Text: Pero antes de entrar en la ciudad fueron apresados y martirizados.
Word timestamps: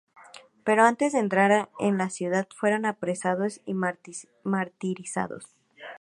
Pero 0.63 0.83
antes 0.83 1.13
de 1.13 1.19
entrar 1.19 1.69
en 1.79 1.99
la 1.99 2.09
ciudad 2.09 2.47
fueron 2.59 2.85
apresados 2.87 3.61
y 3.67 3.75
martirizados. 3.75 5.55